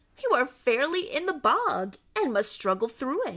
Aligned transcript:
You 0.23 0.31
are 0.31 0.47
fairly 0.47 1.01
in 1.11 1.27
the 1.27 1.33
bog, 1.33 1.97
and 2.15 2.33
must 2.33 2.51
struggle 2.51 2.87
through." 2.87 3.21